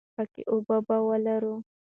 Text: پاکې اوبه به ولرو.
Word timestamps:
پاکې 0.15 0.41
اوبه 0.51 0.77
به 0.87 0.95
ولرو. 1.07 1.55